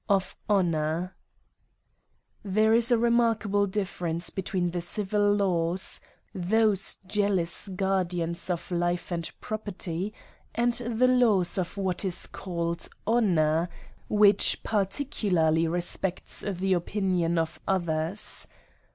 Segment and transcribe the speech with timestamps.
[0.09, 1.13] Of Honour*
[2.43, 6.01] THERE is a remarkable difference between the civil laws,
[6.33, 10.11] those jealous guardians of lile and pro perty,
[10.55, 13.69] and the laws of what is called honour,
[14.09, 18.47] which particularly respects the opinion of others.